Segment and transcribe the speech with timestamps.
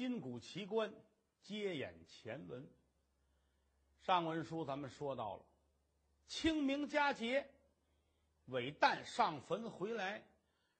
[0.00, 0.90] 金谷奇观，
[1.42, 2.66] 接演前文。
[4.00, 5.44] 上文书咱们说到了，
[6.26, 7.46] 清明佳节，
[8.46, 10.24] 韦诞上坟回来，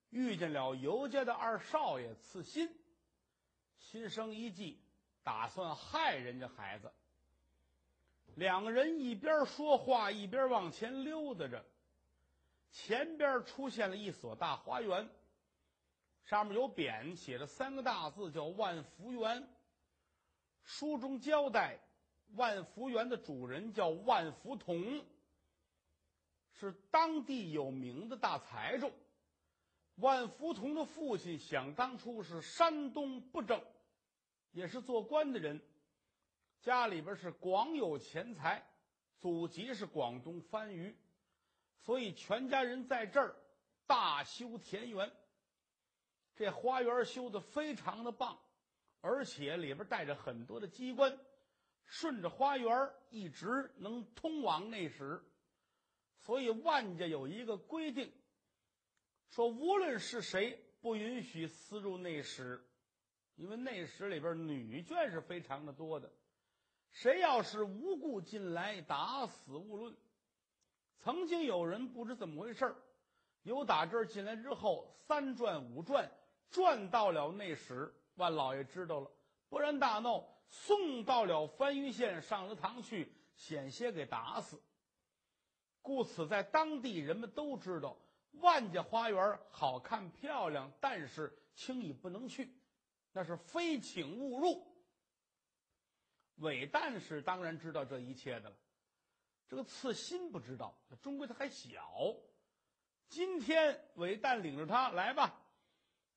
[0.09, 2.75] 遇见了尤家的二少爷刺心，
[3.77, 4.81] 心生一计，
[5.23, 6.91] 打算害人家孩子。
[8.37, 11.63] 两个人一边说话一边往前溜达着，
[12.71, 15.11] 前边出现了一所大花园，
[16.25, 19.49] 上面有匾，写着三个大字，叫万福园。
[20.63, 21.79] 书中交代。
[22.37, 25.05] 万福园的主人叫万福同，
[26.53, 28.93] 是当地有名的大财主。
[29.97, 33.61] 万福同的父亲想当初是山东布政，
[34.53, 35.61] 也是做官的人，
[36.61, 38.65] 家里边是广有钱财，
[39.19, 40.95] 祖籍是广东番禺，
[41.81, 43.35] 所以全家人在这儿
[43.89, 45.11] 大修田园。
[46.41, 48.41] 这花园修的非常的棒，
[49.03, 51.15] 而且里边带着很多的机关。
[51.85, 55.23] 顺着花园一直能通往内室，
[56.17, 58.11] 所以万家有一个规定，
[59.29, 62.67] 说无论是谁不允许私入内室，
[63.35, 66.11] 因为内室里边女眷是非常的多的，
[66.91, 69.95] 谁要是无故进来，打死勿论。
[71.01, 72.75] 曾经有人不知怎么回事
[73.43, 76.11] 有打这进来之后三转五转
[76.51, 79.11] 转到了内室，万老爷知道了，
[79.49, 80.25] 勃然大怒。
[80.53, 84.61] 送到了番禺县上了堂去，险些给打死。
[85.81, 87.97] 故此，在当地人们都知道
[88.33, 92.53] 万家花园好看漂亮，但是轻易不能去，
[93.13, 94.67] 那是非请勿入。
[96.35, 98.57] 韦旦是当然知道这一切的了，
[99.47, 101.81] 这个刺心不知道，终归他还小。
[103.09, 105.40] 今天韦旦领着他来吧，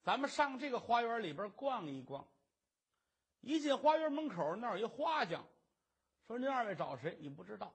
[0.04, 2.28] 咱们上这个花园里边逛一逛。
[3.42, 5.46] 一进花园门口，那儿有一花匠，
[6.28, 7.18] 说：“您二位找谁？
[7.20, 7.74] 你不知道。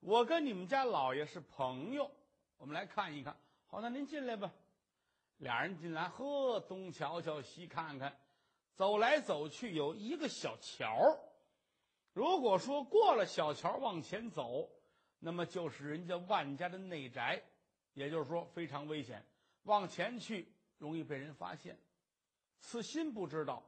[0.00, 2.10] 我跟你们家老爷是朋友，
[2.58, 3.36] 我们来看一看。
[3.66, 4.52] 好，那您进来吧。”
[5.38, 8.18] 俩人进来，呵，东瞧瞧，西看看，
[8.74, 11.18] 走来走去，有一个小桥。
[12.14, 14.70] 如果说过了小桥往前走，
[15.18, 17.42] 那么就是人家万家的内宅，
[17.92, 19.22] 也就是说非常危险，
[19.64, 21.78] 往前去容易被人发现。
[22.60, 23.62] 此心不知道。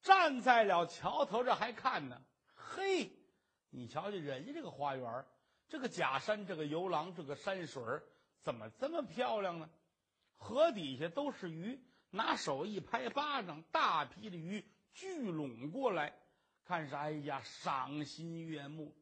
[0.00, 2.20] 站在了桥头这还看呢，
[2.54, 3.12] 嘿，
[3.70, 5.24] 你瞧瞧人家这个花园，
[5.68, 7.80] 这个假山，这个游廊，这个山水
[8.40, 9.70] 怎么这么漂亮呢？
[10.36, 11.80] 河底下都是鱼，
[12.10, 16.12] 拿手一拍巴掌，大批的鱼聚拢过来，
[16.64, 18.92] 看是哎呀，赏心悦目。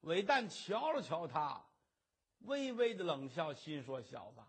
[0.00, 1.64] 韦旦瞧了瞧他，
[2.40, 4.40] 微微的冷笑，心说：“小子，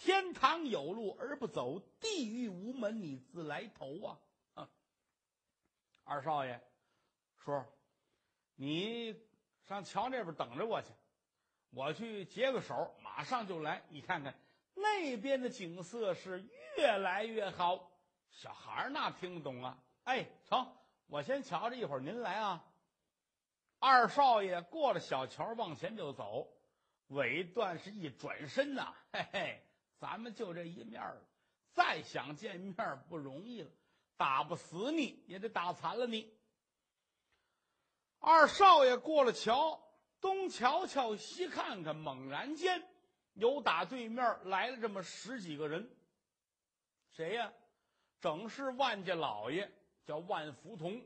[0.00, 4.66] 天堂有路而不走，地狱无门你自来投啊！”
[6.04, 6.58] 二少爷，
[7.36, 7.62] 叔，
[8.54, 9.14] 你
[9.68, 10.88] 上桥那边等着我去，
[11.68, 13.82] 我去接个手，马上就来。
[13.90, 14.34] 你看看
[14.74, 16.42] 那边的景色是
[16.78, 17.90] 越来越好。
[18.30, 19.78] 小孩那听不懂啊？
[20.04, 20.66] 哎，成，
[21.08, 22.64] 我先瞧着，一会儿您来啊。
[23.78, 26.48] 二少爷过了小桥，往前就走。
[27.08, 29.62] 尾段是一转身呐，嘿嘿，
[30.00, 31.22] 咱们就这一面了，
[31.72, 32.74] 再想见面
[33.08, 33.70] 不容易了。
[34.16, 36.34] 打不死你也得打残了你。
[38.18, 39.80] 二少爷过了桥，
[40.20, 42.82] 东瞧瞧，西看看，猛然间
[43.34, 45.88] 有打对面来了这么十几个人。
[47.10, 47.52] 谁呀？
[48.20, 49.70] 正是万家老爷，
[50.04, 51.02] 叫万福同，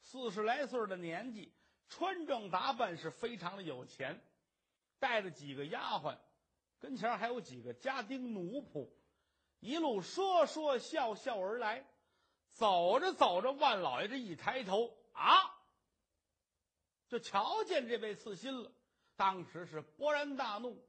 [0.00, 1.52] 四十来岁的年纪，
[1.88, 4.18] 穿正打扮是非常的有钱，
[4.98, 6.16] 带着几个丫鬟，
[6.82, 8.90] 跟前还有几个家丁奴仆，
[9.60, 11.86] 一路说说笑笑而来。
[12.50, 15.54] 走着走着，万老爷这一抬头啊，
[17.06, 18.70] 就瞧见这位刺心了。
[19.14, 20.84] 当时是勃然大怒，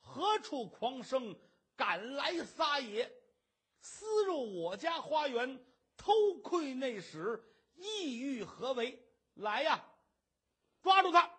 [0.00, 1.34] 何处狂生，
[1.74, 3.10] 敢来撒野，
[3.80, 5.64] 私入我家花园，
[5.96, 6.12] 偷
[6.44, 7.42] 窥内室，
[7.74, 9.02] 意欲何为？
[9.32, 9.82] 来呀，
[10.82, 11.37] 抓住他！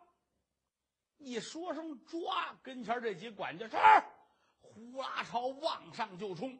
[1.20, 4.04] 一说声抓，跟前这几管家是
[4.62, 6.58] 呼啦朝往上就冲。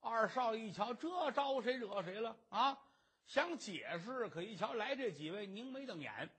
[0.00, 2.78] 二少爷一瞧，这招谁惹谁了啊？
[3.26, 6.30] 想解释，可一瞧来这几位，凝眉瞪眼。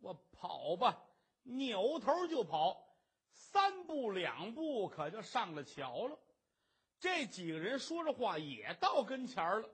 [0.00, 1.04] 我跑吧，
[1.42, 2.96] 扭头就跑，
[3.32, 6.18] 三步两步可就上了桥了。
[7.00, 9.68] 这几个人说着话也到跟前了，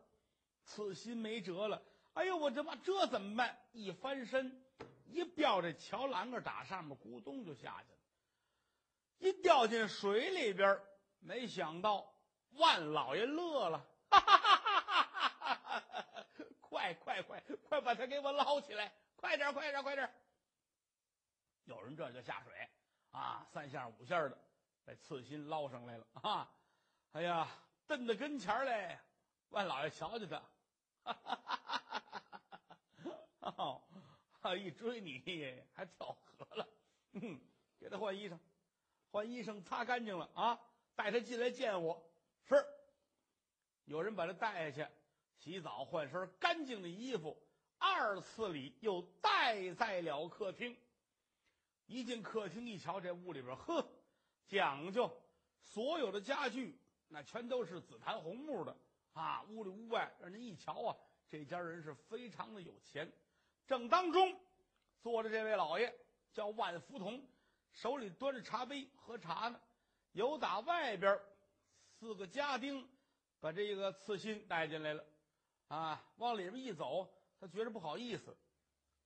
[0.62, 1.82] 此心没辙了。
[2.12, 3.58] 哎呦，我这妈这怎么办？
[3.72, 4.63] 一翻身，
[5.04, 7.98] 一掉这桥栏杆打上面，咕咚就下去了。
[9.18, 10.80] 一掉进水里边，
[11.20, 12.12] 没想到。
[12.56, 16.26] 万老爷乐了，哈哈哈哈哈哈！
[16.60, 18.92] 快快快快把他给我捞起来！
[19.16, 20.08] 快点快点快点！
[21.64, 22.68] 有人这就下水
[23.10, 24.38] 啊，三下五下的
[24.84, 26.48] 把刺心捞上来了啊！
[27.10, 27.48] 哎呀，
[27.88, 29.00] 蹬到跟前来，
[29.48, 30.36] 万老爷瞧瞧他，
[31.02, 32.12] 哈哈哈
[33.40, 33.82] 哈哈
[34.44, 34.50] 哈！
[34.50, 35.22] 哦，一追你
[35.72, 36.68] 还跳河了，
[37.12, 37.40] 嗯，
[37.80, 38.38] 给他换衣裳，
[39.10, 40.60] 换衣裳擦干净了啊，
[40.94, 42.06] 带他进来见我。
[42.46, 42.54] 是，
[43.86, 44.90] 有人把他带下去
[45.38, 47.34] 洗澡换身干净的衣服，
[47.78, 50.76] 二次礼又带在了客厅。
[51.86, 53.86] 一进客厅一瞧，这屋里边呵，
[54.46, 55.10] 讲究，
[55.62, 58.76] 所有的家具那全都是紫檀红木的
[59.14, 63.10] 啊，屋里屋外让人一瞧啊，这家人是非常的有钱。
[63.66, 64.38] 正当中
[65.00, 65.94] 坐着这位老爷
[66.32, 67.26] 叫万福同，
[67.72, 69.60] 手里端着茶杯喝茶呢。
[70.12, 71.20] 有打外边
[71.98, 72.88] 四个家丁
[73.40, 75.04] 把这个刺心带进来了，
[75.68, 78.36] 啊，往里边一走，他觉着不好意思，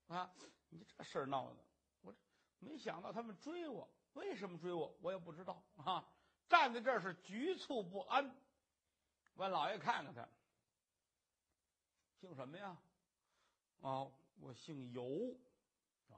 [0.09, 0.31] 啊，
[0.69, 1.65] 你这事儿闹的。
[2.03, 2.19] 我这
[2.59, 4.95] 没想到他们追我，为什么追我？
[5.01, 6.05] 我也不知道啊！
[6.49, 8.35] 站在这儿是局促不安。
[9.35, 10.29] 万老爷看看他，
[12.21, 12.77] 姓什么呀？
[13.81, 15.37] 哦，我姓尤，
[16.09, 16.15] 啊，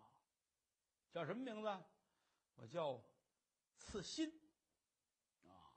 [1.11, 1.85] 叫什么名字？
[2.57, 3.03] 我叫
[3.77, 4.31] 刺心，
[5.45, 5.73] 啊，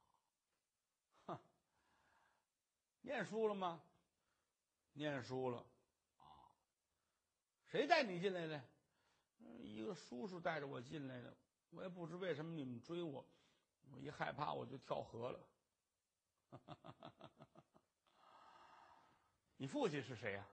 [1.26, 1.40] 哼，
[3.02, 3.82] 念书了吗？
[4.94, 5.66] 念书了，
[6.20, 6.52] 啊，
[7.66, 8.62] 谁带你进来的？
[9.62, 11.36] 一个叔叔带着我进来的，
[11.70, 13.26] 我也不知为什么你们追我，
[13.90, 15.40] 我一害怕我就跳河了。
[19.58, 20.48] 你父亲是谁呀？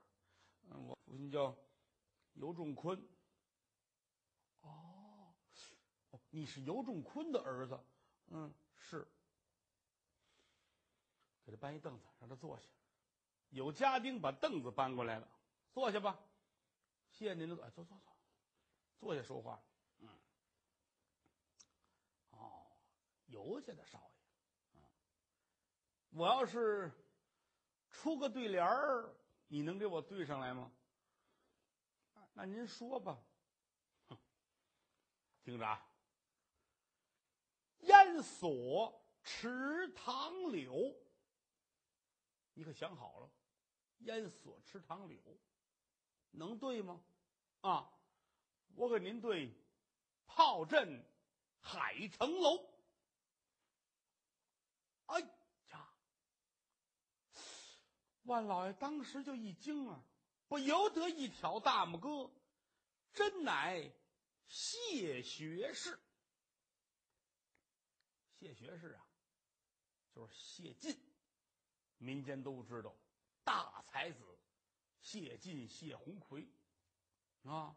[0.69, 1.55] 我父亲叫
[2.33, 2.97] 尤仲坤。
[4.61, 5.33] 哦，
[6.11, 7.79] 哦，你是尤仲坤的儿子？
[8.27, 9.07] 嗯，是。
[11.43, 12.67] 给他搬一凳子，让他坐下。
[13.49, 15.27] 有家丁把凳子搬过来了，
[15.71, 16.19] 坐下吧。
[17.09, 18.15] 谢谢您的，哎，坐坐坐。
[18.99, 19.61] 坐下说话，
[19.97, 20.07] 嗯，
[22.29, 22.67] 哦，
[23.25, 23.97] 尤家的少
[24.73, 24.85] 爷，啊，
[26.11, 26.91] 我要是
[27.89, 29.11] 出个对联儿，
[29.47, 30.71] 你能给我对上来吗？
[32.33, 33.17] 那您说吧，
[34.07, 34.17] 哼，
[35.43, 35.85] 听着啊，
[37.79, 40.95] 烟锁池塘柳，
[42.53, 43.29] 你可想好了，
[43.99, 45.19] 烟锁池塘柳，
[46.31, 47.03] 能对吗？
[47.61, 47.93] 啊。
[48.75, 49.53] 我给您对，
[50.25, 51.05] 炮阵
[51.59, 52.57] 海城楼。
[55.07, 55.19] 哎
[55.71, 55.93] 呀，
[58.23, 60.01] 万老爷当时就一惊啊，
[60.51, 62.29] 不由得一挑大拇哥，
[63.13, 63.89] 真乃
[64.49, 65.97] 谢学士。
[68.37, 69.07] 谢学士啊，
[70.13, 70.93] 就是谢晋，
[71.99, 72.93] 民间都知道，
[73.45, 74.37] 大才子
[74.99, 76.45] 谢晋、谢鸿逵
[77.43, 77.73] 啊。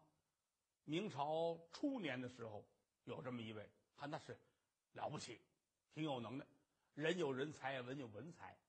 [0.83, 2.67] 明朝初年的时候，
[3.05, 4.37] 有这么一位，他那是
[4.91, 5.39] 了不起，
[5.93, 6.45] 挺有能耐，
[6.93, 8.59] 人有人才，文有文才。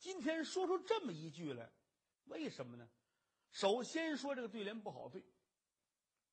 [0.00, 1.70] 今天说出这么一句来，
[2.28, 2.88] 为什么呢？
[3.50, 5.24] 首先说这个对联不好对，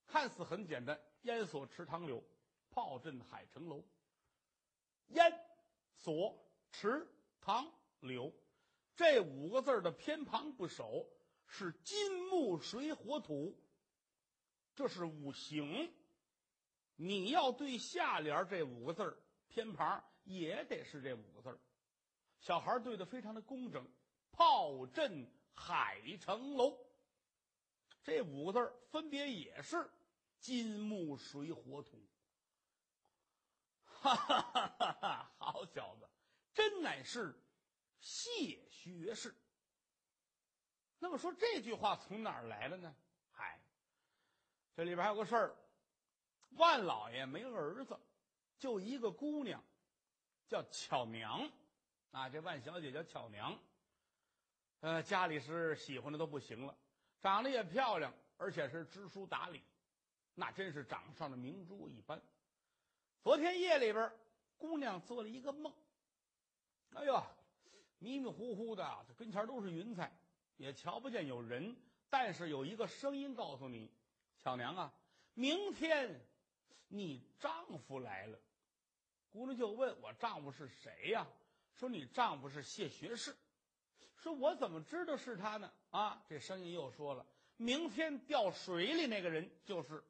[0.05, 2.23] 看似很简单，“烟锁池塘柳，
[2.69, 3.83] 炮震海城楼”。
[5.09, 5.31] 烟
[5.95, 6.37] 锁
[6.71, 7.07] 池
[7.39, 7.71] 塘
[8.01, 8.33] 柳
[8.95, 11.07] 这五个字的偏旁不守，
[11.47, 13.57] 是金木水火土。
[14.73, 15.93] 这是五行，
[16.95, 21.59] 你要对下联这五个字偏旁也得是这五个字
[22.39, 23.87] 小孩对的非常的工整，
[24.31, 26.77] 炮震海城楼，
[28.03, 29.89] 这五个字分别也是
[30.39, 31.99] 金木水火土。
[33.85, 35.31] 哈哈哈哈哈！
[35.39, 36.07] 好小子，
[36.53, 37.35] 真乃是
[37.99, 39.35] 谢学士。
[40.99, 42.95] 那么说这句话从哪儿来的呢？
[43.31, 43.59] 嗨。
[44.75, 45.55] 这里边还有个事儿，
[46.51, 47.97] 万老爷没儿子，
[48.59, 49.63] 就一个姑娘，
[50.47, 51.49] 叫巧娘，
[52.11, 53.57] 啊，这万小姐叫巧娘，
[54.85, 56.77] 呃，家里是喜欢的都不行了，
[57.19, 59.59] 长得也漂亮，而且是知书达理，
[60.35, 62.21] 那真是掌上的明珠一般。
[63.23, 64.11] 昨天夜里边，
[64.59, 65.73] 姑娘做了一个梦，
[66.93, 67.25] 哎呀，
[67.97, 70.15] 迷迷糊糊的，这跟前都是云彩，
[70.57, 71.75] 也瞧不见有人，
[72.07, 73.91] 但是有一个声音告诉你。
[74.37, 74.93] 巧娘啊，
[75.33, 76.21] 明天
[76.89, 78.37] 你丈夫来了。
[79.31, 81.25] 姑娘就问我丈夫是谁呀？
[81.73, 83.35] 说你丈夫是谢学士。
[84.25, 85.71] 说我怎么知道是他呢？
[85.91, 87.23] 啊，这声音又说了，
[87.57, 90.03] 明天掉水里那个人就是。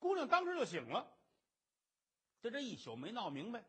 [0.00, 1.08] 姑娘当时就醒了。
[2.40, 3.62] 这这一宿没闹明白，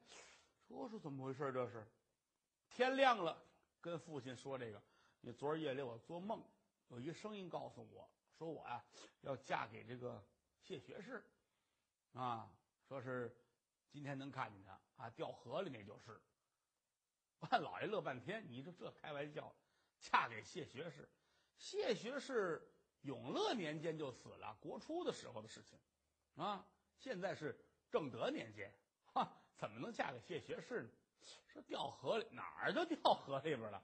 [0.68, 1.54] 说是怎么回事？
[1.54, 1.86] 这是
[2.72, 3.46] 天亮了，
[3.80, 4.82] 跟父亲说这个。
[5.22, 6.44] 你昨儿夜里我做梦，
[6.88, 8.84] 有一声音告诉我说我呀、
[9.22, 10.26] 要嫁给这个
[10.64, 11.24] 谢学士，
[12.14, 12.50] 啊，
[12.88, 13.32] 说是
[13.92, 16.20] 今天能看见他啊，掉河里那就是。
[17.50, 19.54] 万老爷乐半天，你说这开玩笑，
[20.00, 21.10] 嫁给谢学士，
[21.58, 22.62] 谢学士
[23.02, 25.78] 永乐年间就死了，国初的时候的事情，
[26.36, 26.66] 啊，
[26.98, 27.58] 现在是
[27.90, 28.74] 正德年间，
[29.14, 30.90] 哈，怎么能嫁给谢学士呢？
[31.48, 33.84] 说掉河里哪儿就掉河里边了，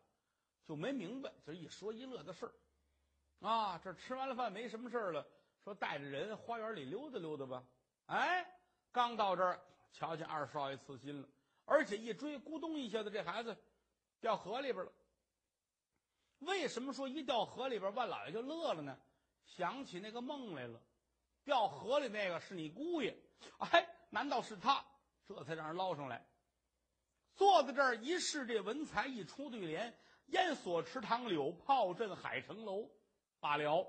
[0.66, 5.26] 就没明白，就一说一乐的事儿，啊，这吃完了饭没什么事儿了，
[5.64, 7.64] 说带着人花园里溜达溜达吧，
[8.08, 8.60] 哎，
[8.92, 9.62] 刚到这儿，
[9.92, 11.28] 瞧见二少爷刺心了。
[11.70, 13.56] 而且一追，咕咚一下子，这孩子
[14.20, 14.92] 掉河里边了。
[16.40, 18.98] 为什么说一掉河里边，万老爷就乐了呢？
[19.46, 20.82] 想起那个梦来了，
[21.44, 23.16] 掉河里那个是你姑爷，
[23.60, 24.84] 哎，难道是他？
[25.28, 26.26] 这才让人捞上来。
[27.36, 29.96] 坐在这儿一试这文才，一出对联：
[30.28, 32.90] 烟锁池塘柳，炮震海城楼。
[33.40, 33.88] 罢了，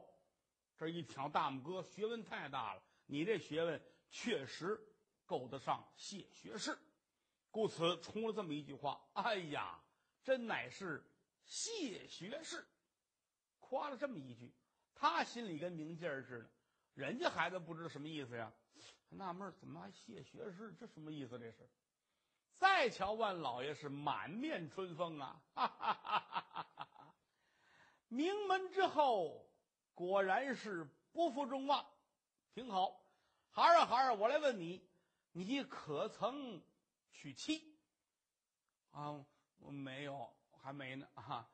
[0.76, 2.82] 这一挑大拇哥，学问太大了。
[3.06, 4.78] 你这学问确实
[5.25, 6.78] 够得上谢学士。
[7.50, 9.78] 故此出了这么一句话：“哎呀，
[10.23, 11.04] 真乃是
[11.45, 12.64] 谢学士。”
[13.59, 14.52] 夸了这么一句，
[14.95, 16.50] 他心里跟明镜似的。
[16.95, 18.52] 人家孩子不知道什么意思呀，
[19.09, 20.75] 纳闷怎么还谢学士？
[20.78, 21.38] 这什么意思？
[21.38, 21.69] 这是。
[22.57, 25.40] 再瞧万老爷是满面春风啊！
[25.54, 27.14] 哈哈哈哈哈哈！
[28.09, 29.49] 名门之后，
[29.95, 31.87] 果然是不负众望，
[32.52, 33.00] 挺好。
[33.50, 34.87] 孩儿啊孩儿，我来问你，
[35.33, 36.62] 你可曾？
[37.12, 37.76] 娶妻
[38.90, 39.24] 啊？
[39.58, 41.46] 我没有，还没呢啊！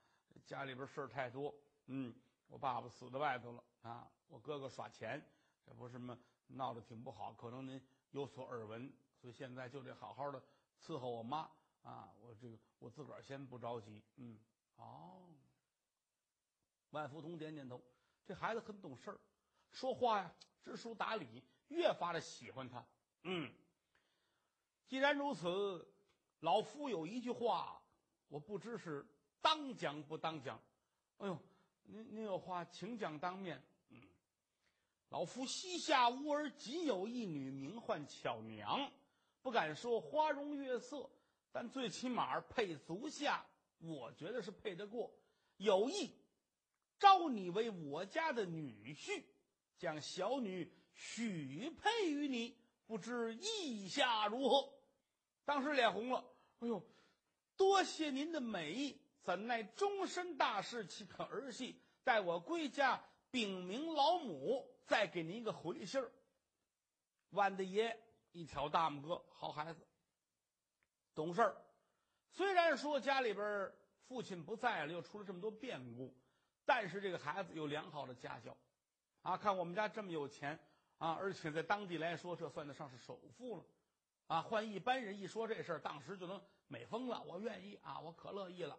[0.45, 1.53] 家里边事儿太多。
[1.87, 2.15] 嗯，
[2.47, 5.21] 我爸爸死在外头了啊，我哥哥耍钱，
[5.65, 10.41] 这不是什么闹得挺不好，可能您有所耳闻，所以现在就得好好的
[10.81, 11.51] 伺候我妈
[11.83, 12.13] 啊。
[12.21, 14.05] 我这个我自个儿先不着急。
[14.17, 14.39] 嗯，
[14.77, 15.29] 哦。
[16.91, 17.83] 万福通点点头，
[18.25, 19.19] 这孩子很懂事儿，
[19.73, 20.33] 说话呀
[20.63, 22.87] 知书达理，越发的喜欢他。
[23.23, 23.53] 嗯。
[24.89, 25.87] 既然如此，
[26.41, 27.83] 老夫有一句话，
[28.29, 29.05] 我不知是
[29.41, 30.63] 当讲不当讲。
[31.19, 31.37] 哎呦，
[31.83, 33.61] 您您有话请讲当面。
[33.89, 34.01] 嗯，
[35.09, 38.91] 老夫膝下无儿，仅有一女，名唤巧娘。
[39.43, 41.11] 不敢说花容月色，
[41.51, 43.45] 但最起码配足下，
[43.79, 45.13] 我觉得是配得过。
[45.57, 46.13] 有意
[46.99, 49.25] 招你为我家的女婿，
[49.79, 54.76] 将小女许配于你，不知意下如何？
[55.47, 56.23] 当时脸红了，
[56.59, 56.83] 哎呦，
[57.57, 61.81] 多谢您的美意，怎奈终身大事，岂可儿戏？
[62.03, 63.01] 待我归家
[63.31, 66.11] 禀明老母，再给您一个回信儿。
[67.31, 67.97] 万大爷
[68.33, 69.87] 一挑大拇哥，好孩子，
[71.15, 71.57] 懂事儿。
[72.33, 73.73] 虽然说家里边
[74.09, 76.13] 父亲不在了，又出了这么多变故，
[76.65, 78.57] 但是这个孩子有良好的家教，
[79.23, 80.59] 啊，看我们家这么有钱
[80.99, 83.65] 啊，而且在当地来说，这算得上是首富了。
[84.27, 87.23] 啊，换一般人一说这事儿，当时就能美疯了。
[87.23, 88.77] 我愿意啊，我可乐意了。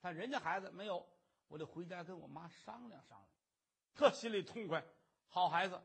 [0.00, 1.06] 但人家孩子没有，
[1.46, 3.28] 我得回家跟我妈商量商量。
[3.94, 4.84] 特心里痛快，
[5.28, 5.80] 好孩子，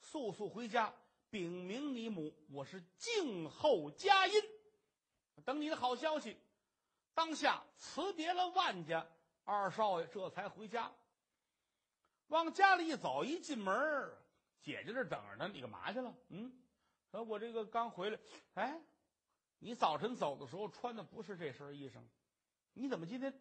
[0.00, 0.92] 速速回家
[1.30, 4.34] 禀明你母，我是静候佳音，
[5.44, 6.36] 等你的好消息。
[7.14, 9.06] 当下辞别了万家
[9.44, 10.92] 二少爷，这才回家。
[12.26, 13.74] 往家里一走，一进门，
[14.60, 15.50] 姐姐这等着呢。
[15.52, 16.14] 你干嘛去了？
[16.28, 16.52] 嗯。
[17.10, 18.18] 说我这个刚回来，
[18.54, 18.80] 哎，
[19.58, 22.00] 你早晨走的时候穿的不是这身衣裳，
[22.74, 23.32] 你怎么今天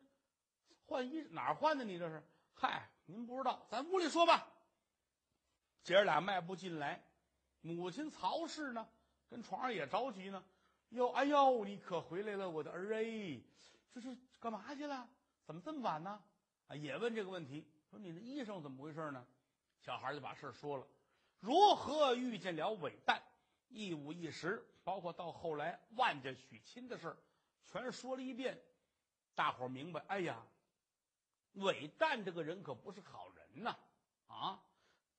[0.85, 1.83] 换衣哪儿换的？
[1.83, 2.23] 你这是？
[2.53, 4.47] 嗨，您不知道，咱屋里说吧。
[5.83, 7.03] 姐儿俩迈步进来，
[7.61, 8.87] 母亲曹氏呢，
[9.29, 10.43] 跟床上也着急呢。
[10.89, 13.41] 哟，哎呦，你可回来了，我的儿哎，
[13.93, 15.07] 这是干嘛去了？
[15.45, 16.21] 怎么这么晚呢？
[16.67, 19.25] 啊，也问这个问题，说你的衣裳怎么回事呢？
[19.81, 20.87] 小孩就把事说了，
[21.39, 23.21] 如何遇见了韦诞。
[23.69, 27.17] 一五一十，包括到后来万家娶亲的事儿，
[27.63, 28.59] 全说了一遍。
[29.35, 30.41] 大伙儿明白，哎呀，
[31.53, 33.77] 韦诞这个人可不是好人呐！
[34.27, 34.63] 啊，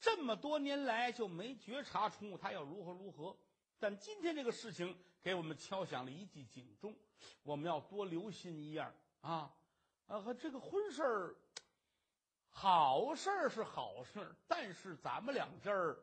[0.01, 3.37] 这么多年来就没觉察出他要如何如何。
[3.79, 6.97] 但今天这个事情给我们敲响了一记警钟，
[7.43, 9.55] 我们要多留心一样啊！
[10.07, 11.37] 啊，和这个婚事儿，
[12.49, 15.97] 好事儿是好事儿，但是咱们两家儿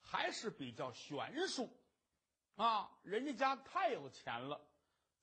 [0.00, 1.70] 还是比较悬殊。
[2.56, 4.60] 啊，人家家太有钱了，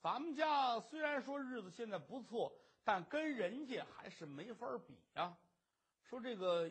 [0.01, 2.51] 咱们家虽然说日子现在不错，
[2.83, 5.37] 但跟人家还是没法比呀。
[6.03, 6.69] 说这个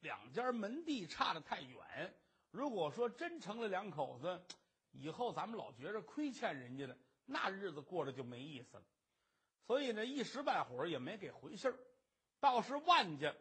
[0.00, 2.14] 两家门第差的太远，
[2.50, 4.44] 如果说真成了两口子，
[4.90, 8.82] 以后咱们老觉着亏欠人家的，那日子过着就没意思了。
[9.66, 11.78] 所以呢，一时半会儿也没给回信儿。
[12.38, 13.34] 倒是万家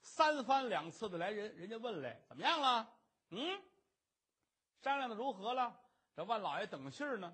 [0.00, 2.94] 三番两次的来人，人家问来怎么样了？
[3.30, 3.62] 嗯，
[4.82, 5.78] 商量的如何了？
[6.16, 7.32] 这万老爷等信儿呢，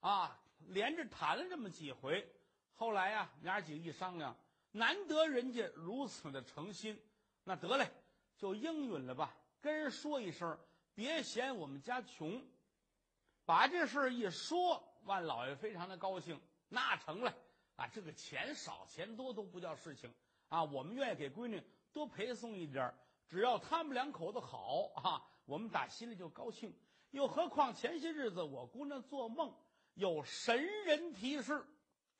[0.00, 2.28] 啊，连着谈了这么几回，
[2.74, 4.36] 后来呀，娘儿几个一商量，
[4.72, 7.00] 难得人家如此的诚心，
[7.44, 7.88] 那得嘞，
[8.36, 9.32] 就应允了吧。
[9.60, 10.58] 跟人说一声，
[10.92, 12.44] 别嫌我们家穷。
[13.44, 16.40] 把这事儿一说，万老爷非常的高兴。
[16.68, 17.32] 那成了
[17.76, 20.12] 啊，这个钱少钱多都不叫事情
[20.48, 22.92] 啊，我们愿意给闺女多陪送一点
[23.28, 26.72] 只要他们两口子好啊，我们打心里就高兴。
[27.10, 29.52] 又何况前些日子我姑娘做梦
[29.94, 31.66] 有神人提示，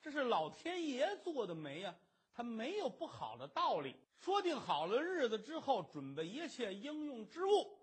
[0.02, 1.94] 这是老天爷做的媒呀，
[2.34, 3.94] 他没有不好的道理。
[4.18, 7.78] 说定好了日子之后，准备一切应用之物。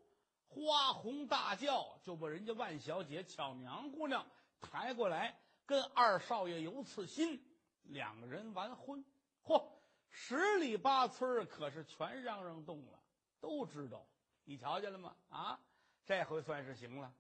[0.50, 4.28] 花红大轿就把人家万小姐巧娘姑娘
[4.60, 7.42] 抬过来，跟二少爷尤次心，
[7.84, 9.06] 两个人完婚。
[9.46, 9.64] 嚯，
[10.10, 13.00] 十里八村可是全嚷嚷动了，
[13.40, 14.06] 都知道。
[14.50, 15.14] 你瞧见了吗？
[15.28, 15.60] 啊，
[16.06, 17.14] 这回算是行了，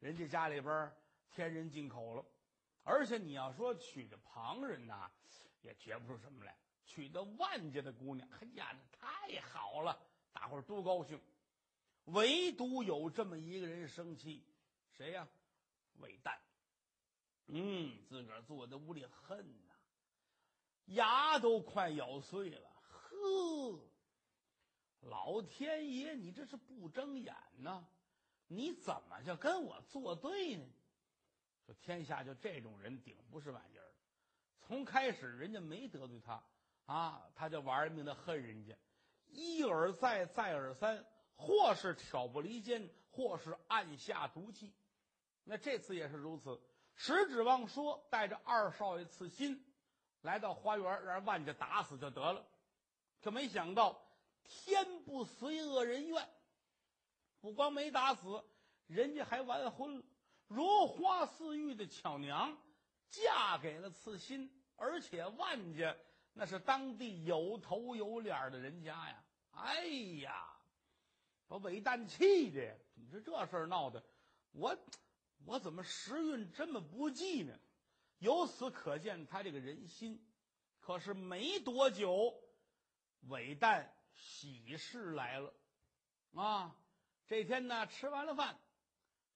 [0.00, 0.92] 人家家里边
[1.30, 2.24] 天人进口了。
[2.82, 5.08] 而且你要说娶着旁人呐，
[5.62, 6.52] 也觉不出什么来；
[6.84, 9.96] 娶的万家的姑娘，哎呀，那太好了，
[10.32, 11.20] 大伙儿都高兴。
[12.06, 14.44] 唯独有这么一个人生气，
[14.90, 15.28] 谁呀？
[16.00, 16.36] 韦诞。
[17.46, 19.72] 嗯，自个儿坐在屋里恨呐，
[20.86, 22.68] 牙都快咬碎了。
[22.82, 23.78] 呵，
[25.02, 27.84] 老天爷，你这是不睁眼呐？
[28.48, 30.64] 你怎么就跟我作对呢？
[31.66, 33.84] 说天下就这种人顶不是玩意儿。
[34.60, 36.42] 从开始人家没得罪他
[36.86, 38.74] 啊，他就玩命的恨人家，
[39.26, 41.04] 一而再，再而三。
[41.34, 44.72] 或是挑拨离间，或是暗下毒计，
[45.42, 46.60] 那这次也是如此。
[46.94, 49.64] 石指望说带着二少爷刺心，
[50.20, 52.46] 来到花园，让万家打死就得了。
[53.20, 54.00] 可没想到
[54.44, 54.81] 天
[55.12, 56.26] 不随恶人愿，
[57.42, 58.42] 不光没打死，
[58.86, 60.04] 人家还完婚了。
[60.48, 62.56] 如花似玉的巧娘
[63.10, 65.94] 嫁给了刺心，而且万家
[66.32, 69.24] 那是当地有头有脸的人家呀！
[69.50, 69.84] 哎
[70.22, 70.48] 呀！
[71.46, 74.02] 把韦诞气的，你说这事儿闹的，
[74.52, 74.78] 我
[75.44, 77.54] 我怎么时运这么不济呢？
[78.18, 80.26] 由此可见他这个人心。
[80.80, 82.34] 可是没多久，
[83.28, 85.54] 韦诞喜事来了
[86.34, 86.76] 啊！
[87.26, 88.58] 这天呢，吃完了饭，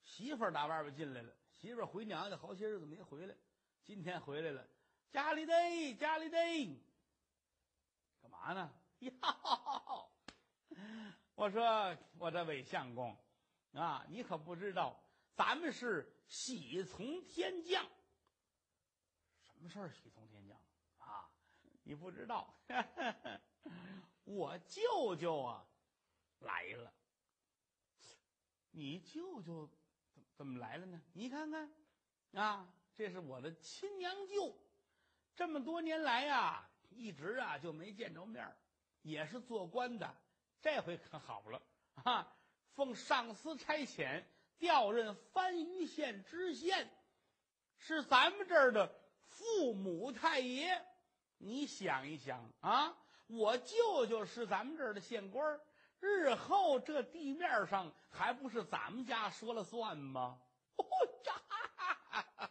[0.03, 1.35] 媳妇儿打外边进来了。
[1.51, 3.35] 媳妇儿回娘家好些日子没回来，
[3.83, 4.69] 今天回来了。
[5.11, 6.37] 家里的，家里的，
[8.21, 8.71] 干嘛呢？
[8.99, 9.13] 呀！
[11.35, 13.17] 我说我这韦相公，
[13.73, 15.03] 啊，你可不知道，
[15.35, 17.87] 咱们是喜从天降。
[19.41, 20.59] 什么事儿喜从天降
[20.99, 21.31] 啊？
[21.89, 22.53] 你不知道，
[24.25, 25.65] 我舅舅啊
[26.41, 26.93] 来了。
[28.73, 29.69] 你舅舅
[30.13, 31.01] 怎怎么来了呢？
[31.13, 31.73] 你看看，
[32.33, 34.53] 啊，这是我的亲娘舅，
[35.37, 38.53] 这么多年来呀，一直啊就没见着面
[39.03, 40.17] 也是做官的。
[40.61, 41.63] 这回可好了
[42.03, 42.37] 啊！
[42.75, 44.25] 奉上司差遣
[44.59, 46.91] 调任番禺县知县，
[47.79, 50.85] 是咱们这儿的父母太爷。
[51.39, 52.97] 你想一想啊，
[53.27, 55.61] 我舅舅是咱们这儿的县官，
[56.01, 60.39] 日后这地面上还不是咱们家说了算吗？
[60.77, 60.85] 哦
[61.25, 62.51] 呀，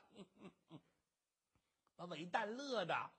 [1.96, 3.12] 把韦诞乐的。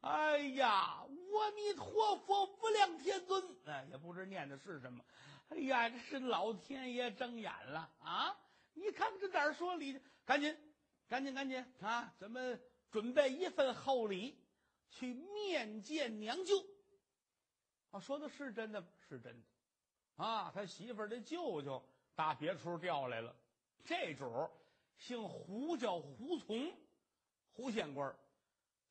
[0.00, 3.42] 哎呀，阿弥陀佛，无量天尊！
[3.66, 5.04] 哎，也不知念的是什么。
[5.48, 8.36] 哎呀，这是老天爷睁眼了啊！
[8.74, 10.00] 你看这哪儿说理？
[10.24, 10.56] 赶紧，
[11.08, 12.14] 赶紧，赶紧啊！
[12.20, 14.38] 咱们准备一份厚礼，
[14.90, 16.64] 去面见娘舅。
[17.90, 19.46] 啊，说的是真的，是真的。
[20.24, 21.82] 啊，他媳妇儿的舅舅
[22.14, 23.34] 打别处调来了，
[23.84, 24.50] 这主儿
[24.96, 26.72] 姓胡，叫胡从，
[27.52, 28.18] 胡县官儿。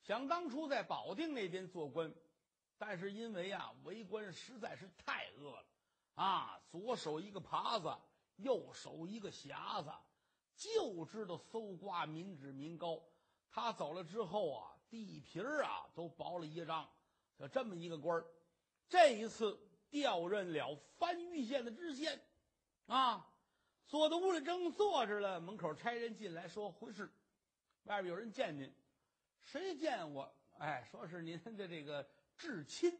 [0.01, 2.13] 想当初在保定那边做官，
[2.77, 5.65] 但是因为啊为官实在是太恶了，
[6.15, 7.93] 啊左手一个耙子，
[8.37, 9.91] 右手一个匣子，
[10.55, 13.03] 就知道搜刮民脂民膏。
[13.49, 16.87] 他走了之后啊，地皮儿啊都薄了一张，
[17.39, 18.25] 就这么一个官儿。
[18.89, 22.21] 这一次调任了番禺县的知县，
[22.85, 23.27] 啊，
[23.85, 27.11] 坐在屋里正坐着了，门口差人进来说回事，
[27.83, 28.73] 外边有人见您。
[29.41, 30.33] 谁见我？
[30.57, 32.97] 哎，说是您的这个至亲，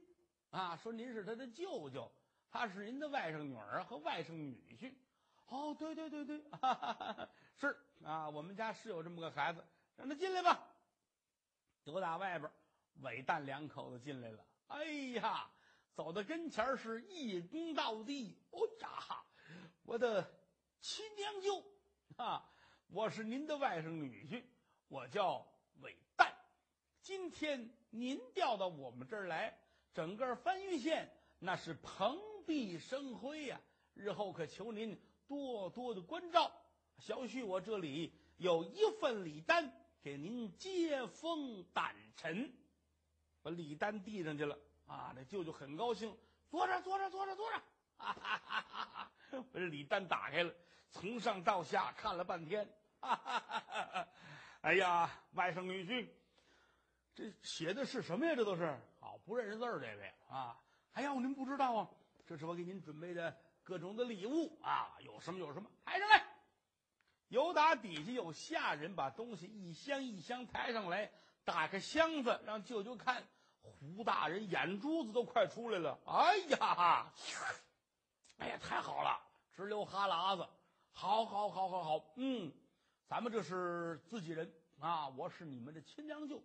[0.50, 2.12] 啊，说您是他的舅舅，
[2.50, 4.94] 他是您的外甥女儿和外甥女婿。
[5.48, 9.64] 哦，对对对对，哈哈哈是啊，我们家是有这么个孩子，
[9.96, 10.67] 让他进来吧。
[11.88, 12.52] 都打外边，
[12.96, 14.46] 韦诞两口子进来了。
[14.68, 14.84] 哎
[15.16, 15.50] 呀，
[15.96, 18.38] 走到跟前儿是一躬到地。
[18.52, 19.24] 哦呀，
[19.84, 20.30] 我的
[20.82, 21.64] 亲娘舅
[22.18, 22.52] 啊，
[22.88, 24.44] 我是您的外甥女婿，
[24.90, 25.48] 我叫
[25.82, 26.30] 韦旦。
[27.02, 29.58] 今天您调到我们这儿来，
[29.94, 33.62] 整个番禺县那是蓬荜生辉呀、
[33.94, 36.52] 日后可求您多多的关照。
[36.98, 39.72] 小婿我这里有一份礼单，
[40.08, 42.50] 给您接风掸尘。
[43.42, 45.12] 把礼单递上去了啊！
[45.14, 46.18] 这舅舅很高兴，
[46.50, 47.62] 坐着，坐着，坐着，坐着。
[47.98, 49.12] 哈哈哈哈！
[49.32, 50.54] 把这礼单打开了，
[50.92, 52.66] 从上到下看了半天。
[53.02, 53.60] 哈哈哈
[53.92, 54.08] 哈！
[54.62, 56.08] 哎呀，外甥女婿，
[57.14, 58.34] 这写的是什么呀？
[58.34, 60.58] 这都是好不认识字儿，这位啊！
[60.94, 61.90] 哎呀，您不知道啊，
[62.26, 66.37] 这是我给您准备的各种的礼物啊，有什么有什么，抬上来。
[67.30, 71.12] 由打底下有下人把东西一箱一箱抬上来，
[71.44, 73.24] 打开箱子让舅舅看。
[73.62, 76.00] 胡大人眼珠子都快出来了！
[76.06, 77.12] 哎呀，
[78.38, 79.20] 哎呀，太好了，
[79.52, 80.48] 直流哈喇子！
[80.94, 82.50] 好，好，好，好，好，嗯，
[83.08, 86.42] 咱们这是自己人啊，我是你们的亲娘舅。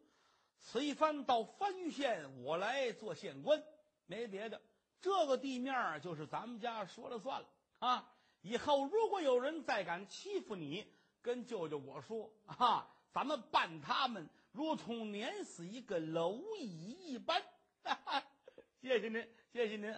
[0.61, 3.63] 此一番到番禺县，我来做县官，
[4.07, 4.61] 没别的，
[5.01, 8.13] 这个地面就是咱们家说了算了啊！
[8.43, 10.87] 以后如果有人再敢欺负你，
[11.23, 14.29] 跟舅舅我说啊，咱们办他们。
[14.53, 17.43] 如同碾死一个蝼蚁一般，
[18.83, 19.95] 谢谢您，谢谢您。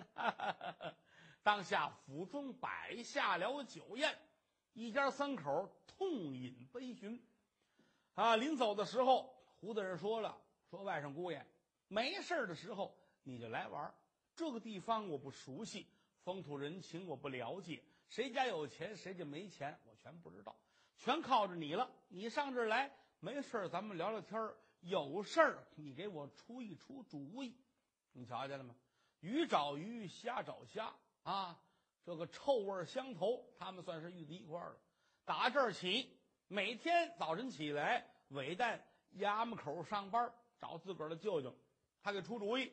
[1.42, 4.16] 当下府中摆下了酒宴，
[4.72, 7.20] 一家三口痛饮杯巡。
[8.14, 11.44] 啊，临走的时候，胡大人说了：“说外甥姑爷，
[11.88, 13.92] 没事的时候你就来玩
[14.37, 15.88] 这个地方我不熟悉，
[16.22, 20.56] 风土人情我不了解，谁家有钱谁家没钱我全不知道，
[20.96, 21.90] 全靠着你了。
[22.08, 22.90] 你上这儿来。”
[23.20, 27.56] 没事儿，咱们聊聊天儿；有事儿，你给我出一出主意。
[28.12, 28.74] 你瞧见了吗？
[29.20, 31.58] 鱼找鱼，虾找虾啊！
[32.04, 34.76] 这个臭味相投，他们算是遇在一块儿了。
[35.24, 36.14] 打这儿起，
[36.48, 38.78] 每天早晨起来，韦旦
[39.14, 41.56] 衙门口上班，找自个儿的舅舅，
[42.02, 42.70] 他给出主意：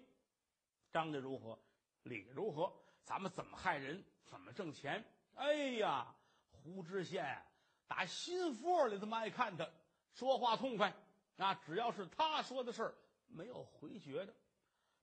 [0.91, 1.57] 张家如何，
[2.03, 2.73] 李家如何，
[3.05, 5.01] 咱们怎么害人，怎么挣钱？
[5.41, 6.05] 哎呀，
[6.51, 7.43] 胡知县
[7.87, 9.67] 打心窝里这么爱看他。
[10.13, 10.93] 说话痛快，
[11.37, 12.93] 啊，只要是他说的事儿，
[13.25, 14.31] 没有回绝的。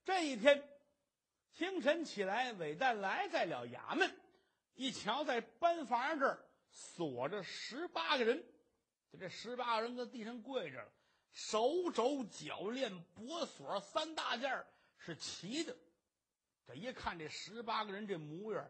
[0.05, 0.63] 这一天
[1.53, 4.17] 清晨起来，韦旦来在了衙门，
[4.75, 6.39] 一瞧在班房这儿
[6.71, 8.41] 锁着十八个人，
[9.11, 10.93] 就这十八个人搁地上跪着了，
[11.33, 14.65] 手肘脚链脖锁三大件
[14.99, 15.77] 是齐的。
[16.65, 18.65] 这一看这十八个人这模样，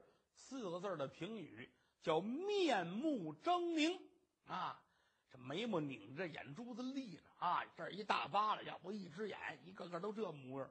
[0.48, 4.00] 四个字的评语叫面目狰狞
[4.46, 4.82] 啊。
[5.30, 7.62] 这眉毛拧着，眼珠子立着啊！
[7.76, 10.70] 这一大疤了，要不一只眼，一个个都这模样。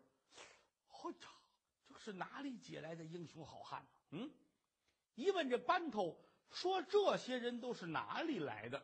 [0.89, 1.27] 嚯呀，
[1.87, 3.89] 这是哪里借来的英雄好汉呢？
[4.09, 4.31] 嗯，
[5.13, 8.83] 一问这班头说，这些人都是哪里来的？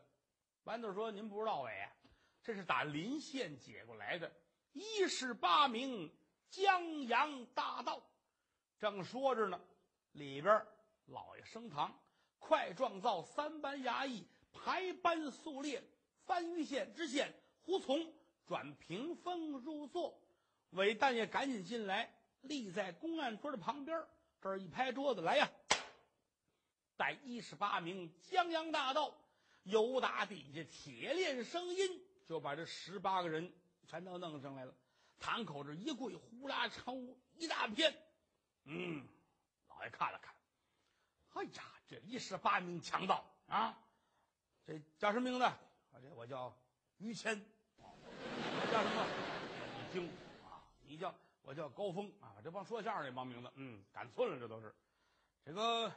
[0.63, 1.91] 班头说：“您不知道哎，
[2.43, 4.32] 这是打临县解过来的，
[4.73, 6.15] 一十八名
[6.51, 7.99] 江洋大盗。”
[8.77, 9.60] 正说着呢，
[10.12, 10.63] 里边
[11.05, 11.99] 老爷升堂，
[12.39, 14.27] 快状造三班衙役。
[14.53, 15.83] 排班肃列，
[16.25, 18.13] 番禺县知县胡从
[18.45, 20.21] 转屏风入座，
[20.69, 24.05] 韦大爷赶紧进来，立在公案桌的旁边。
[24.39, 25.49] 这儿一拍桌子，来呀！
[26.95, 29.13] 带一十八名江洋大盗，
[29.63, 33.51] 由打底下铁链声音，就把这十八个人
[33.87, 34.75] 全都弄上来了。
[35.19, 37.91] 堂口这一跪，呼啦抽一大片。
[38.65, 39.07] 嗯，
[39.69, 40.32] 老爷看了看，
[41.33, 43.77] 哎呀，这一十八名强盗啊！
[44.65, 45.43] 这叫什么名字？
[45.43, 45.57] 啊，
[46.01, 46.55] 这我叫
[46.97, 47.35] 于谦。
[48.71, 49.05] 叫什么？
[49.77, 50.07] 你听
[50.43, 52.35] 啊，你叫我叫高峰啊。
[52.43, 54.73] 这帮说相声那帮名字，嗯，赶寸了，这都是。
[55.43, 55.91] 这个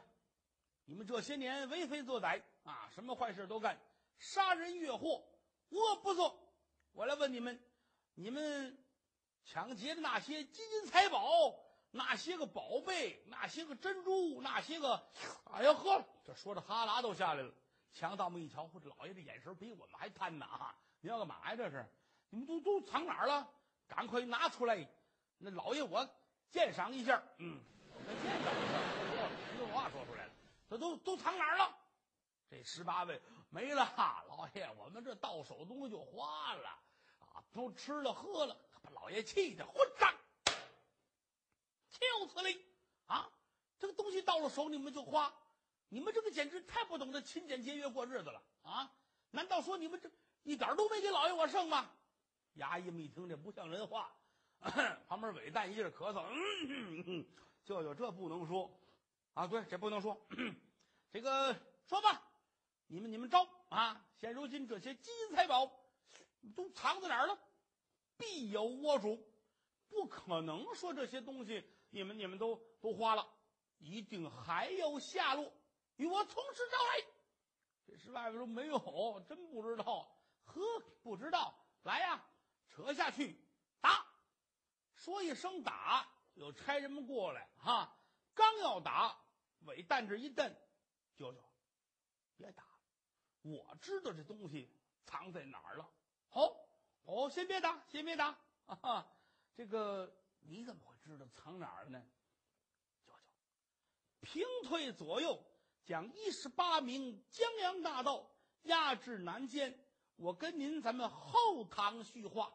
[0.85, 3.79] 你们这些年为非作歹啊，什么坏事都干，
[4.17, 5.23] 杀人越货，
[5.69, 6.37] 我不做。
[6.93, 7.59] 我来问你们，
[8.15, 8.77] 你们
[9.45, 11.53] 抢劫的那些金银财宝，
[11.91, 15.01] 那些个宝贝，那些个珍珠，那些个……
[15.51, 17.51] 哎呀呵，这说着哈喇都下来了。
[17.93, 20.45] 强盗们一瞧，这老爷的眼神比我们还贪呐！
[20.45, 21.55] 啊，你要干嘛呀？
[21.55, 21.85] 这是
[22.29, 23.47] 你们都都藏哪儿了？
[23.87, 24.87] 赶快拿出来！
[25.37, 26.07] 那老爷我
[26.49, 27.23] 鉴赏一下。
[27.37, 27.59] 嗯，
[28.21, 28.79] 鉴赏一下，
[29.57, 30.31] 说实话说出来了，
[30.69, 31.75] 这都都藏哪儿了？
[32.49, 33.19] 这十八位
[33.49, 33.93] 没了，
[34.27, 36.69] 老爷，我们这到手东西就花了
[37.19, 40.13] 啊，都吃了喝了，把老爷气的混账！
[41.97, 42.59] 挑死你
[43.07, 43.29] 啊！
[43.79, 45.33] 这个东西到了手，你们就花。
[45.89, 48.91] 你们这个简直太不懂得勤俭节约过日子了啊！
[49.31, 50.11] 难道说你们这
[50.43, 51.89] 一点都没给老爷我剩吗？
[52.55, 54.11] 衙役们一听，这不像人话
[55.07, 56.23] 旁边韦诞一阵咳嗽，
[57.05, 57.25] 嗯，
[57.63, 58.69] 舅舅这不能说
[59.33, 60.19] 啊，对，这不能说。
[61.13, 61.55] 这个
[61.85, 62.21] 说吧，
[62.87, 64.03] 你们你们招啊！
[64.15, 65.71] 现如今这些金银财宝
[66.55, 67.37] 都藏在哪儿了？
[68.17, 69.23] 必有窝主，
[69.87, 73.27] 不可能说这些东西你们你们都都花了，
[73.77, 75.51] 一定还有下落。
[75.95, 77.07] 与我从实招来。
[77.85, 80.11] 这十八位说没有，真不知道。
[80.45, 80.61] 呵，
[81.01, 82.23] 不知道，来呀，
[82.69, 83.39] 扯下去
[83.81, 84.05] 打。
[84.95, 87.97] 说一声打，有差人们过来哈，
[88.33, 89.17] 刚要打，
[89.61, 90.53] 韦旦这一瞪。
[91.15, 91.43] 舅舅，
[92.35, 92.63] 别打！
[93.41, 94.69] 我知道这东西
[95.05, 95.89] 藏在哪儿了。
[96.29, 96.53] 好，
[97.05, 99.09] 哦，先别打，先别打啊！
[99.55, 102.03] 这个你怎么会知道藏哪儿了呢？
[103.05, 103.19] 舅舅，
[104.19, 105.41] 平退左右，
[105.85, 108.29] 将一十八名江洋大盗
[108.63, 109.79] 押至南监。
[110.17, 112.53] 我跟您咱们后堂叙话。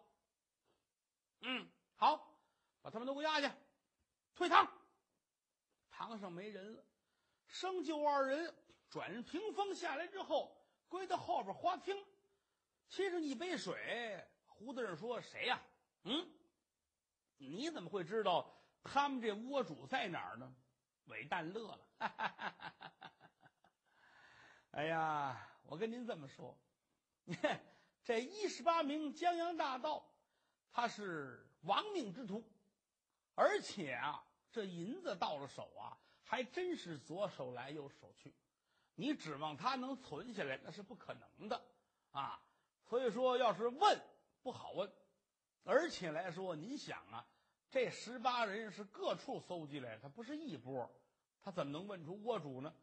[1.40, 2.36] 嗯，好，
[2.82, 3.50] 把他们都给我押去，
[4.34, 4.70] 退堂。
[5.90, 6.84] 堂上没人了。
[7.46, 8.54] 生就二人
[8.90, 11.96] 转屏风下来之后，归到后边花厅，
[12.90, 14.22] 沏上一杯水。
[14.46, 15.60] 胡大人说：“谁呀？
[16.04, 16.30] 嗯，
[17.48, 18.52] 你怎么会知道
[18.83, 20.55] 他们这窝主在哪儿呢？”
[21.07, 22.92] 韦旦乐了：“哈哈哈
[24.70, 26.59] 哎呀，我跟您这么说，
[27.24, 27.61] 你 看
[28.05, 30.05] 这一十八名江洋大盗，
[30.70, 32.44] 他是亡命之徒，
[33.35, 38.35] 而且啊，这银子到了手啊。”还真是左手来右手去，
[38.94, 41.62] 你指望他能存下来，那是不可能的
[42.11, 42.42] 啊！
[42.88, 44.02] 所以说，要是问
[44.42, 44.90] 不好问，
[45.64, 47.27] 而且来说，你想啊，
[47.70, 50.90] 这十八人是各处搜集来的，他不是一波，
[51.40, 52.75] 他怎么能问出窝主呢？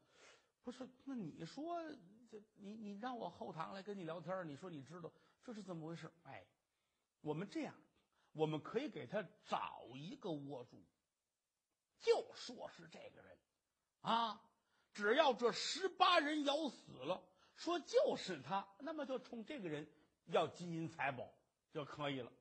[0.63, 1.81] 不是，那你说
[2.29, 5.11] 这你你让我后堂来跟你聊天，你说你知道
[5.43, 6.11] 这是怎么回事？
[6.23, 6.45] 哎，
[7.21, 7.75] 我们这样，
[8.33, 10.83] 我们可以给他找一个窝主。
[11.99, 13.37] 就说是这个人，
[14.01, 14.41] 啊，
[14.93, 17.21] 只要这十八人咬死了，
[17.55, 19.85] 说就是他，那么就冲这个人
[20.27, 21.29] 要金银财宝
[21.71, 22.31] 就可以了。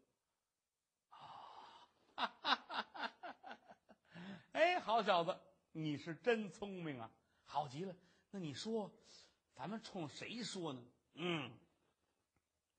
[2.26, 3.14] 哈，
[4.52, 5.38] 哎，好小子，
[5.72, 7.10] 你是真聪明啊，
[7.44, 7.94] 好极了。
[8.30, 8.90] 那你说，
[9.54, 10.82] 咱们冲谁说呢？
[11.14, 11.50] 嗯，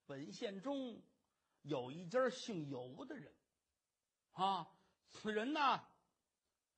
[0.05, 1.01] 本县中
[1.61, 3.33] 有一家姓尤的人，
[4.33, 4.67] 啊，
[5.09, 5.85] 此人呢。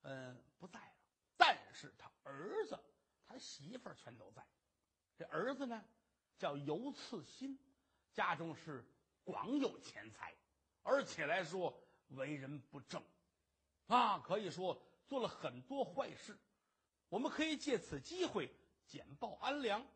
[0.02, 0.94] 嗯，不在了。
[1.36, 2.78] 但是他儿子、
[3.26, 4.44] 他媳妇儿全都在。
[5.16, 5.84] 这儿子呢，
[6.38, 7.58] 叫尤次新，
[8.12, 8.84] 家中是
[9.22, 10.34] 广有钱财，
[10.82, 11.72] 而且来说
[12.16, 13.02] 为人不正，
[13.86, 16.38] 啊，可以说做了很多坏事。
[17.08, 18.50] 我们可以借此机会
[18.86, 19.86] 简报安良，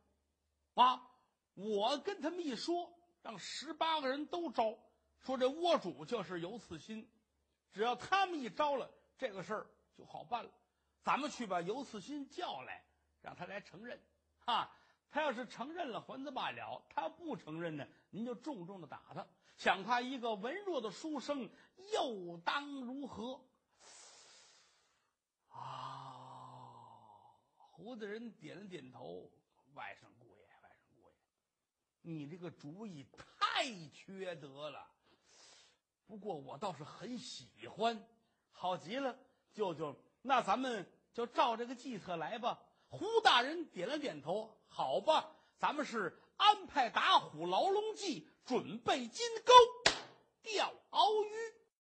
[0.75, 1.11] 啊，
[1.55, 4.79] 我跟他们一说，让十八个人都招，
[5.21, 7.09] 说这窝主就是尤次新，
[7.73, 9.67] 只要他们一招了，这个事儿。
[9.97, 10.51] 就好办了，
[11.03, 12.85] 咱们去把尤次新叫来，
[13.23, 13.99] 让他来承认，
[14.41, 14.71] 哈，
[15.11, 19.27] 他要是承认了，还则罢了；他不承认呢，您就重重的打他。
[19.57, 21.49] 想他一个文弱的书生，
[21.93, 23.41] 又当如何？
[25.49, 29.31] 啊，胡大人点了点头，
[29.75, 31.15] 外甥姑爷，外甥姑爷，
[32.03, 34.87] 你这个主意太缺德了。
[36.07, 38.07] 不过我倒是很喜欢，
[38.53, 39.19] 好极了。
[39.53, 42.63] 舅舅，那咱们就照这个计策来吧。
[42.89, 49.53] 胡大人点了点头，好吧，咱们是安排打虎牢笼记，准备金钩
[50.43, 51.31] 钓鳌鱼。